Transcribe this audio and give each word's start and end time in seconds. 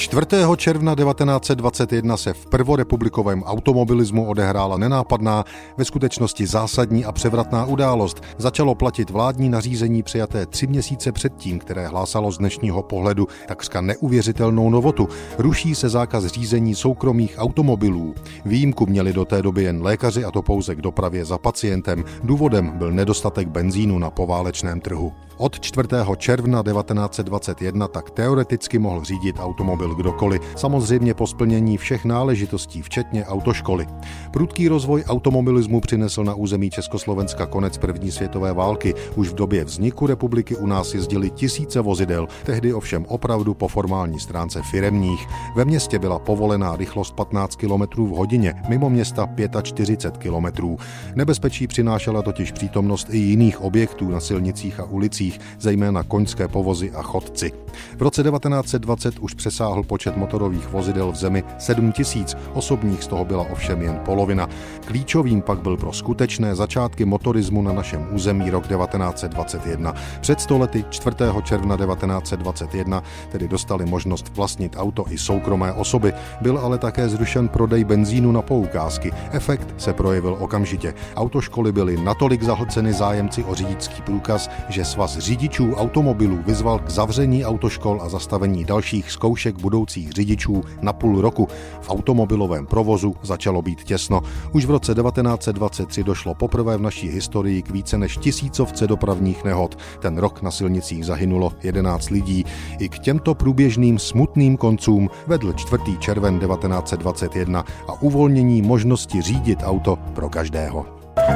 4. 0.00 0.26
června 0.56 0.94
1921 0.94 2.16
se 2.16 2.32
v 2.32 2.46
prvorepublikovém 2.46 3.42
automobilismu 3.42 4.26
odehrála 4.26 4.76
nenápadná, 4.76 5.44
ve 5.76 5.84
skutečnosti 5.84 6.46
zásadní 6.46 7.04
a 7.04 7.12
převratná 7.12 7.64
událost. 7.64 8.22
Začalo 8.38 8.74
platit 8.74 9.10
vládní 9.10 9.48
nařízení 9.48 10.02
přijaté 10.02 10.46
tři 10.46 10.66
měsíce 10.66 11.12
předtím, 11.12 11.58
které 11.58 11.86
hlásalo 11.86 12.32
z 12.32 12.38
dnešního 12.38 12.82
pohledu 12.82 13.28
takřka 13.48 13.80
neuvěřitelnou 13.80 14.70
novotu. 14.70 15.08
Ruší 15.38 15.74
se 15.74 15.88
zákaz 15.88 16.26
řízení 16.26 16.74
soukromých 16.74 17.34
automobilů. 17.38 18.14
Výjimku 18.44 18.86
měli 18.86 19.12
do 19.12 19.24
té 19.24 19.42
doby 19.42 19.62
jen 19.62 19.82
lékaři 19.82 20.24
a 20.24 20.30
to 20.30 20.42
pouze 20.42 20.74
k 20.74 20.82
dopravě 20.82 21.24
za 21.24 21.38
pacientem. 21.38 22.04
Důvodem 22.22 22.70
byl 22.70 22.92
nedostatek 22.92 23.48
benzínu 23.48 23.98
na 23.98 24.10
poválečném 24.10 24.80
trhu. 24.80 25.12
Od 25.40 25.60
4. 25.60 25.88
června 26.16 26.62
1921 26.62 27.88
tak 27.88 28.10
teoreticky 28.10 28.78
mohl 28.78 29.04
řídit 29.04 29.36
automobil 29.38 29.94
kdokoliv, 29.94 30.42
samozřejmě 30.56 31.14
po 31.14 31.26
splnění 31.26 31.76
všech 31.76 32.04
náležitostí, 32.04 32.82
včetně 32.82 33.24
autoškoly. 33.24 33.86
Prudký 34.30 34.68
rozvoj 34.68 35.04
automobilismu 35.08 35.80
přinesl 35.80 36.24
na 36.24 36.34
území 36.34 36.70
Československa 36.70 37.46
konec 37.46 37.78
první 37.78 38.10
světové 38.10 38.52
války. 38.52 38.94
Už 39.16 39.28
v 39.28 39.34
době 39.34 39.64
vzniku 39.64 40.06
republiky 40.06 40.56
u 40.56 40.66
nás 40.66 40.94
jezdili 40.94 41.30
tisíce 41.30 41.80
vozidel, 41.80 42.26
tehdy 42.44 42.74
ovšem 42.74 43.04
opravdu 43.08 43.54
po 43.54 43.68
formální 43.68 44.20
stránce 44.20 44.62
firemních. 44.70 45.26
Ve 45.56 45.64
městě 45.64 45.98
byla 45.98 46.18
povolená 46.18 46.76
rychlost 46.76 47.14
15 47.14 47.56
km 47.56 48.04
v 48.04 48.10
hodině, 48.10 48.54
mimo 48.68 48.90
města 48.90 49.28
45 49.62 50.30
km. 50.30 50.76
Nebezpečí 51.14 51.66
přinášela 51.66 52.22
totiž 52.22 52.52
přítomnost 52.52 53.08
i 53.10 53.18
jiných 53.18 53.60
objektů 53.60 54.08
na 54.08 54.20
silnicích 54.20 54.80
a 54.80 54.84
ulicích, 54.84 55.29
zejména 55.58 56.02
koňské 56.02 56.48
povozy 56.48 56.92
a 56.92 57.02
chodci. 57.02 57.52
V 57.96 58.02
roce 58.02 58.22
1920 58.22 59.18
už 59.18 59.34
přesáhl 59.34 59.82
počet 59.82 60.16
motorových 60.16 60.68
vozidel 60.68 61.12
v 61.12 61.16
zemi 61.16 61.44
7 61.58 61.92
tisíc, 61.92 62.36
osobních 62.52 63.04
z 63.04 63.06
toho 63.06 63.24
byla 63.24 63.46
ovšem 63.50 63.82
jen 63.82 64.00
polovina. 64.04 64.48
Klíčovým 64.84 65.42
pak 65.42 65.62
byl 65.62 65.76
pro 65.76 65.92
skutečné 65.92 66.54
začátky 66.54 67.04
motorismu 67.04 67.62
na 67.62 67.72
našem 67.72 68.08
území 68.12 68.50
rok 68.50 68.66
1921. 68.66 69.94
Před 70.20 70.40
stolety 70.40 70.84
4. 70.90 71.16
června 71.42 71.76
1921 71.76 73.02
tedy 73.32 73.48
dostali 73.48 73.86
možnost 73.86 74.32
vlastnit 74.34 74.76
auto 74.78 75.04
i 75.10 75.18
soukromé 75.18 75.72
osoby. 75.72 76.12
Byl 76.40 76.58
ale 76.58 76.78
také 76.78 77.08
zrušen 77.08 77.48
prodej 77.48 77.84
benzínu 77.84 78.32
na 78.32 78.42
poukázky. 78.42 79.12
Efekt 79.30 79.74
se 79.76 79.92
projevil 79.92 80.36
okamžitě. 80.40 80.94
Autoškoly 81.16 81.72
byly 81.72 81.96
natolik 81.96 82.42
zahlceny 82.42 82.92
zájemci 82.92 83.44
o 83.44 83.54
řidičský 83.54 84.02
průkaz, 84.02 84.50
že 84.68 84.84
svaz 84.84 85.16
řidičů 85.20 85.74
automobilů 85.74 86.38
vyzval 86.46 86.78
k 86.78 86.90
zavření 86.90 87.44
autoškol 87.44 88.02
a 88.02 88.08
zastavení 88.08 88.64
dalších 88.64 89.10
zkoušek 89.10 89.60
budoucích 89.60 90.12
řidičů 90.12 90.62
na 90.82 90.92
půl 90.92 91.20
roku. 91.20 91.48
V 91.80 91.90
automobilovém 91.90 92.66
provozu 92.66 93.16
začalo 93.22 93.62
být 93.62 93.84
těsno. 93.84 94.20
Už 94.52 94.64
v 94.64 94.70
roce 94.70 94.94
1923 94.94 96.04
došlo 96.04 96.34
poprvé 96.34 96.76
v 96.76 96.80
naší 96.80 97.08
historii 97.08 97.62
k 97.62 97.70
více 97.70 97.98
než 97.98 98.16
tisícovce 98.16 98.86
dopravních 98.86 99.44
nehod. 99.44 99.78
Ten 99.98 100.18
rok 100.18 100.42
na 100.42 100.50
silnicích 100.50 101.06
zahynulo 101.06 101.52
11 101.62 102.10
lidí. 102.10 102.44
I 102.78 102.88
k 102.88 102.98
těmto 102.98 103.34
průběžným 103.34 103.98
smutným 103.98 104.56
koncům 104.56 105.10
vedl 105.26 105.52
4. 105.52 105.82
červen 105.98 106.38
1921 106.38 107.64
a 107.88 108.02
uvolnění 108.02 108.62
možnosti 108.62 109.22
řídit 109.22 109.58
auto 109.62 109.98
pro 110.14 110.28
každého. 110.28 111.00
thank 111.16 111.34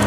you 0.00 0.05